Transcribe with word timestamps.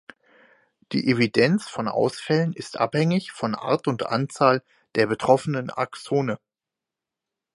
Die 0.93 1.11
Evidenz 1.11 1.69
von 1.69 1.87
Ausfällen 1.87 2.53
ist 2.53 2.75
abhängig 2.79 3.31
von 3.33 3.53
Art 3.53 3.85
und 3.87 4.07
Anzahl 4.07 4.63
der 4.95 5.05
betroffenen 5.05 5.69
Axone. 5.69 6.39